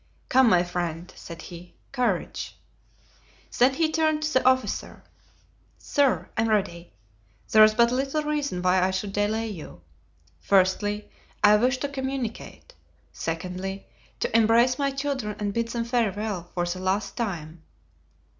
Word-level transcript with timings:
"Come, 0.29 0.49
my 0.49 0.63
friend," 0.63 1.13
said 1.15 1.43
he, 1.43 1.75
"courage." 1.91 2.57
Then 3.59 3.75
he 3.75 3.91
turned 3.91 4.23
to 4.23 4.33
the 4.33 4.45
officer. 4.49 5.03
"Sir, 5.77 6.27
I 6.35 6.41
am 6.41 6.49
ready. 6.49 6.93
There 7.51 7.63
is 7.63 7.75
but 7.75 7.91
little 7.91 8.23
reason 8.23 8.63
why 8.63 8.81
I 8.81 8.89
should 8.89 9.13
delay 9.13 9.47
you. 9.49 9.81
Firstly, 10.39 11.11
I 11.43 11.55
wish 11.57 11.77
to 11.81 11.87
communicate; 11.87 12.73
secondly, 13.13 13.85
to 14.21 14.35
embrace 14.35 14.79
my 14.79 14.89
children 14.89 15.35
and 15.37 15.53
bid 15.53 15.67
them 15.67 15.83
farewell 15.85 16.49
for 16.55 16.65
the 16.65 16.79
last 16.79 17.15
time. 17.15 17.61